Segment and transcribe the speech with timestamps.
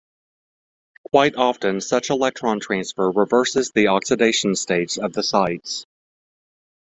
[1.11, 5.85] Quite often such electron transfer reverses the oxidation states of the sites.